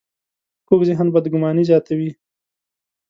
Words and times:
کوږ 0.67 0.81
ذهن 0.89 1.07
بدګماني 1.13 1.63
زیاتوي 1.69 2.09